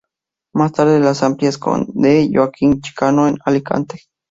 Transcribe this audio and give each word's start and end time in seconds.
Más 0.55 0.71
tarde 0.71 0.97
los 0.99 1.21
amplía 1.21 1.51
con 1.59 1.85
D. 1.93 2.31
Joaquín 2.33 2.81
Chicano 2.81 3.27
en 3.27 3.37
Alicante. 3.45 3.99